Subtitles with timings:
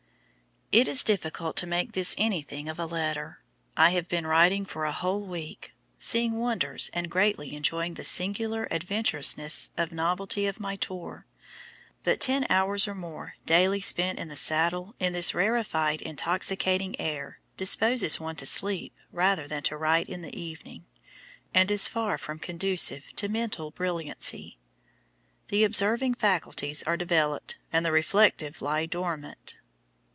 [0.73, 3.41] It is difficult to make this anything of a letter.
[3.75, 8.69] I have been riding for a whole week, seeing wonders and greatly enjoying the singular
[8.71, 11.25] adventurousness and novelty of my tour,
[12.05, 17.41] but ten hours or more daily spent in the saddle in this rarefied, intoxicating air,
[17.57, 20.85] disposes one to sleep rather than to write in the evening,
[21.53, 24.57] and is far from conducive to mental brilliancy.
[25.49, 29.57] The observing faculties are developed, and the reflective lie dormant.